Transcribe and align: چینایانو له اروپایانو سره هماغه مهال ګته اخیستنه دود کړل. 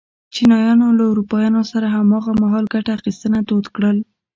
چینایانو 0.33 0.87
له 0.97 1.03
اروپایانو 1.11 1.61
سره 1.71 1.87
هماغه 1.95 2.31
مهال 2.43 2.65
ګته 2.73 2.91
اخیستنه 2.97 3.39
دود 3.49 3.65
کړل. 3.75 3.97